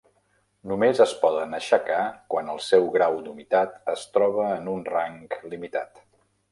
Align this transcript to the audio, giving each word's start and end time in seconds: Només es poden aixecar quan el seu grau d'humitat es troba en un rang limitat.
Només 0.69 1.01
es 1.05 1.11
poden 1.25 1.53
aixecar 1.57 1.99
quan 2.35 2.51
el 2.55 2.63
seu 2.71 2.89
grau 2.99 3.21
d'humitat 3.29 3.79
es 3.95 4.09
troba 4.17 4.51
en 4.57 4.75
un 4.77 4.85
rang 4.97 5.25
limitat. 5.55 6.07